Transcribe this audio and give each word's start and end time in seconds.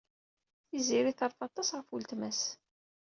Tiziri 0.69 1.13
terfa 1.19 1.43
aṭas 1.47 1.69
ɣef 1.77 1.87
weltma-s. 1.91 2.41